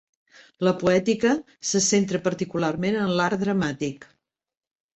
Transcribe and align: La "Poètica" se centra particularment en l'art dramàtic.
La 0.67 0.71
"Poètica" 0.83 1.33
se 1.73 1.83
centra 1.89 2.23
particularment 2.29 2.99
en 3.05 3.15
l'art 3.21 3.45
dramàtic. 3.45 4.13